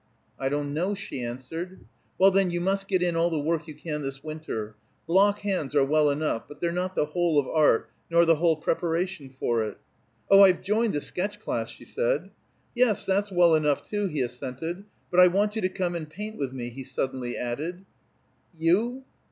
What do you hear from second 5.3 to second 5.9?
hands are